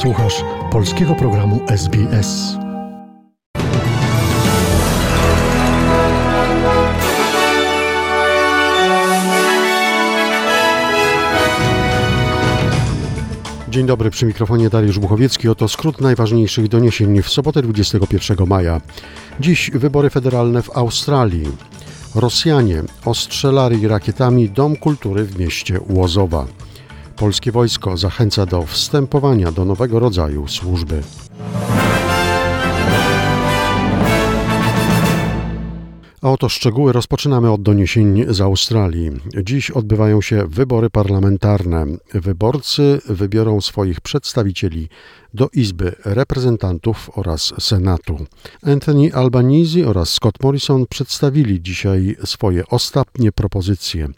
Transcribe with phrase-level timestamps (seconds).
[0.00, 2.56] Słuchasz polskiego programu SBS.
[13.68, 15.48] Dzień dobry, przy mikrofonie Dariusz Buchowiecki.
[15.48, 18.80] Oto skrót najważniejszych doniesień w sobotę 21 maja.
[19.40, 21.48] Dziś wybory federalne w Australii.
[22.14, 26.46] Rosjanie ostrzelali rakietami Dom Kultury w mieście Łozowa.
[27.20, 31.02] Polskie wojsko zachęca do wstępowania do nowego rodzaju służby.
[36.22, 39.10] A oto szczegóły rozpoczynamy od doniesień z Australii.
[39.42, 41.86] Dziś odbywają się wybory parlamentarne.
[42.14, 44.88] Wyborcy wybiorą swoich przedstawicieli
[45.34, 48.26] do Izby Reprezentantów oraz Senatu.
[48.62, 54.08] Anthony Albanese oraz Scott Morrison przedstawili dzisiaj swoje ostatnie propozycje.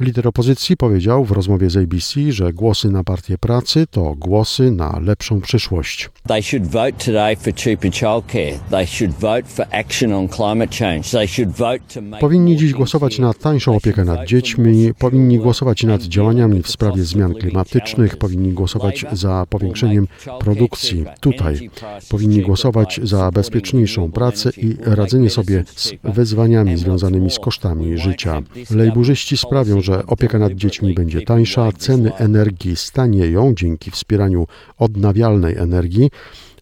[0.00, 4.98] Lider opozycji powiedział w rozmowie z ABC, że głosy na Partię Pracy to głosy na
[5.02, 6.10] lepszą przyszłość.
[6.28, 8.58] They should vote today for cheaper childcare.
[8.70, 11.02] They should vote for action on climate change.
[11.02, 15.84] They should vote to make Powinni dziś głosować na tańszą opiekę nad dziećmi, powinni głosować
[15.84, 20.08] nad działaniami w sprawie zmian klimatycznych, powinni głosować za powiększeniem
[20.40, 21.70] produkcji tutaj,
[22.10, 28.42] powinni głosować za bezpieczniejszą pracę i radzenie sobie z wyzwaniami związanymi z kosztami życia.
[28.70, 34.46] Lejburzyści sprawią, że że opieka nad dziećmi będzie tańsza, ceny energii stanieją dzięki wspieraniu
[34.78, 36.10] odnawialnej energii,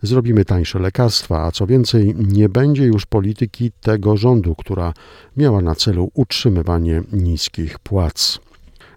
[0.02, 4.94] zrobimy tańsze lekarstwa, a co więcej, nie będzie już polityki tego rządu, która
[5.36, 8.38] miała na celu utrzymywanie niskich płac.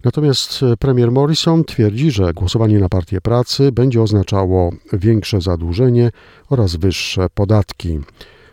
[0.03, 6.11] Natomiast premier Morrison twierdzi, że głosowanie na Partię Pracy będzie oznaczało większe zadłużenie
[6.49, 7.99] oraz wyższe podatki.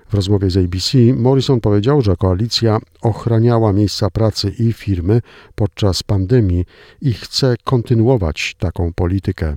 [0.08, 5.20] W rozmowie z ABC Morrison powiedział, że koalicja ochraniała miejsca pracy i firmy
[5.54, 6.64] podczas pandemii
[7.02, 9.56] i chce kontynuować taką politykę.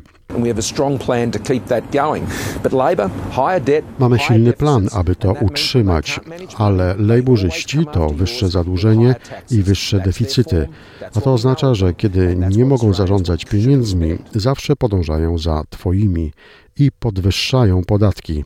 [3.99, 6.19] Mamy silny plan, aby to utrzymać,
[6.57, 9.15] ale lejburzyści to wyższe zadłużenie
[9.51, 10.67] i wyższe deficyty,
[11.15, 16.31] a to oznacza, że kiedy nie mogą zarządzać pieniędzmi, zawsze podążają za Twoimi
[16.77, 18.43] i podwyższają podatki.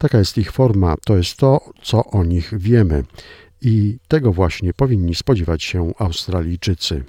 [0.00, 3.04] Taka jest ich forma, to jest to, co o nich wiemy.
[3.62, 7.04] I tego właśnie powinni spodziewać się Australijczycy.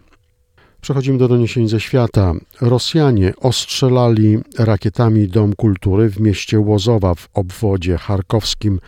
[0.81, 2.34] Przechodzimy do doniesień ze świata.
[2.62, 8.79] Rosjanie ostrzelali rakietami Dom Kultury w mieście Łozowa w obwodzie charkowskim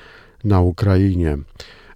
[0.43, 1.37] na Ukrainie.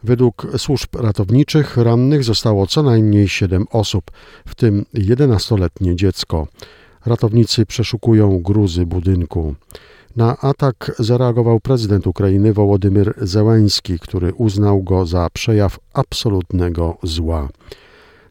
[0.04, 4.12] Według służb ratowniczych rannych zostało co najmniej 7 osób,
[4.46, 6.48] w tym 11-letnie dziecko.
[7.06, 9.56] Ratownicy przeszukują gruzy budynku.
[10.18, 17.50] Na atak zareagował prezydent Ukrainy Wołodymyr Zełański, który uznał go za przejaw absolutnego zła.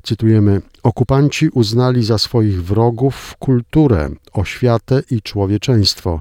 [0.03, 6.21] Cytujemy: Okupanci uznali za swoich wrogów kulturę, oświatę i człowieczeństwo.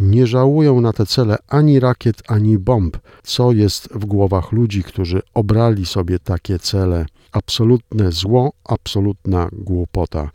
[0.00, 5.22] Nie żałują na te cele ani rakiet, ani bomb, co jest w głowach ludzi, którzy
[5.34, 7.06] obrali sobie takie cele.
[7.32, 10.30] Absolutne zło, absolutna głupota,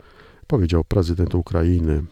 [0.46, 2.04] powiedział prezydent Ukrainy.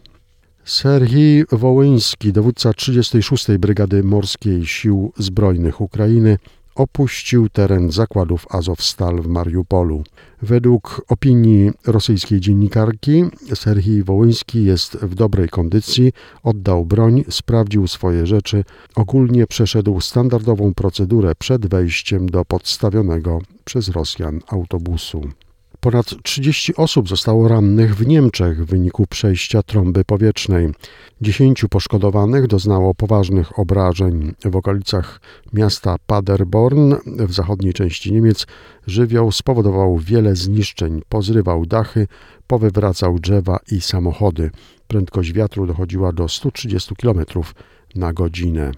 [0.65, 3.47] Serhii Wołyński, dowódca 36.
[3.59, 6.37] Brygady Morskiej Sił Zbrojnych Ukrainy,
[6.75, 10.03] opuścił teren zakładów Azowstal w Mariupolu.
[10.41, 13.23] Według opinii rosyjskiej dziennikarki
[13.55, 16.13] Serhii Wołyński jest w dobrej kondycji,
[16.43, 18.63] oddał broń, sprawdził swoje rzeczy,
[18.95, 25.21] ogólnie przeszedł standardową procedurę przed wejściem do podstawionego przez Rosjan autobusu.
[25.81, 30.69] Ponad 30 osób zostało rannych w Niemczech w wyniku przejścia trąby powietrznej.
[31.21, 34.33] Dziesięciu poszkodowanych doznało poważnych obrażeń.
[34.45, 35.21] W okolicach
[35.53, 38.47] miasta Paderborn w zachodniej części Niemiec
[38.87, 42.07] żywioł spowodował wiele zniszczeń, pozrywał dachy,
[42.47, 44.51] powywracał drzewa i samochody.
[44.87, 47.25] Prędkość wiatru dochodziła do 130 km
[47.95, 48.71] na godzinę.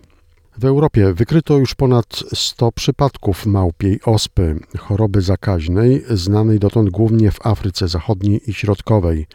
[0.57, 7.45] W Europie wykryto już ponad 100 przypadków małpiej ospy, choroby zakaźnej, znanej dotąd głównie w
[7.45, 9.27] Afryce Zachodniej i Środkowej.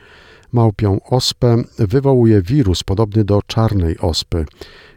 [0.52, 4.44] Małpią ospę wywołuje wirus podobny do czarnej ospy.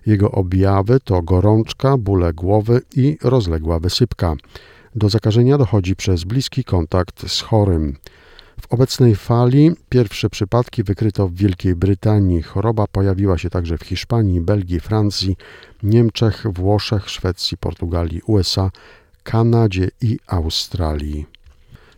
[0.05, 4.35] Jego objawy to gorączka, bóle głowy i rozległa wysypka.
[4.95, 7.95] Do zakażenia dochodzi przez bliski kontakt z chorym.
[8.61, 12.41] W obecnej fali pierwsze przypadki wykryto w Wielkiej Brytanii.
[12.41, 15.35] Choroba pojawiła się także w Hiszpanii, Belgii, Francji,
[15.83, 18.71] Niemczech, Włoszech, Szwecji, Portugalii, USA,
[19.23, 21.25] Kanadzie i Australii.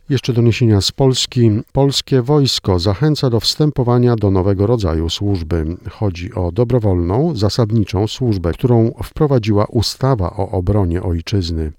[0.10, 1.52] Jeszcze doniesienia z Polski.
[1.72, 5.66] Polskie wojsko zachęca do wstępowania do nowego rodzaju służby.
[5.90, 11.72] Chodzi o dobrowolną, zasadniczą służbę, którą wprowadziła ustawa o obronie ojczyzny.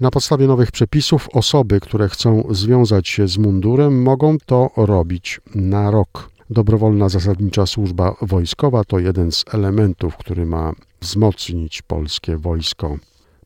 [0.00, 5.90] Na podstawie nowych przepisów osoby, które chcą związać się z mundurem, mogą to robić na
[5.90, 6.30] rok.
[6.50, 12.96] Dobrowolna zasadnicza służba wojskowa to jeden z elementów, który ma wzmocnić polskie wojsko.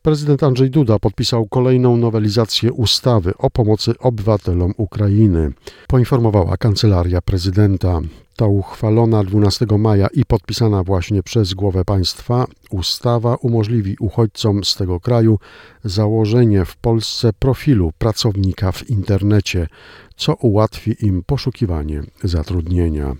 [0.03, 5.53] Prezydent Andrzej Duda podpisał kolejną nowelizację ustawy o pomocy obywatelom Ukrainy.
[5.89, 8.01] Poinformowała kancelaria prezydenta.
[8.41, 15.01] Ta uchwalona 12 maja i podpisana właśnie przez głowę państwa ustawa umożliwi uchodźcom z tego
[15.01, 15.39] kraju
[15.85, 19.67] założenie w Polsce profilu pracownika w internecie,
[20.17, 23.17] co ułatwi im poszukiwanie zatrudnienia.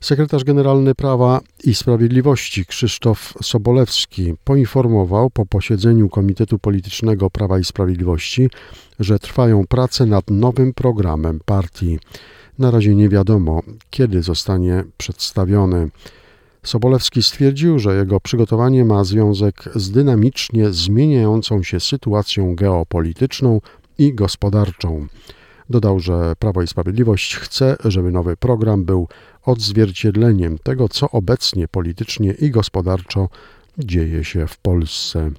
[0.00, 8.50] Sekretarz Generalny Prawa i Sprawiedliwości Krzysztof Sobolewski poinformował po posiedzeniu Komitetu Politycznego Prawa i Sprawiedliwości,
[9.00, 11.98] że trwają prace nad nowym programem partii.
[12.58, 15.90] Na razie nie wiadomo, kiedy zostanie przedstawiony.
[16.62, 23.60] Sobolewski stwierdził, że jego przygotowanie ma związek z dynamicznie zmieniającą się sytuacją geopolityczną
[23.98, 25.06] i gospodarczą.
[25.70, 29.08] Dodał, że Prawo i Sprawiedliwość chce, żeby nowy program był
[29.44, 33.28] odzwierciedleniem tego, co obecnie politycznie i gospodarczo
[33.78, 35.30] dzieje się w Polsce.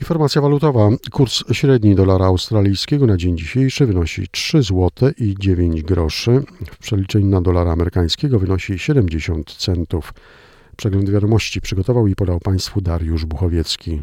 [0.00, 0.88] Informacja walutowa.
[1.12, 6.42] Kurs średni dolara australijskiego na dzień dzisiejszy wynosi 3 zł i 9 groszy.
[6.72, 10.14] W przeliczeniu na dolara amerykańskiego wynosi 70 centów.
[10.76, 14.02] Przegląd wiadomości przygotował i podał Państwu Dariusz Buchowiecki.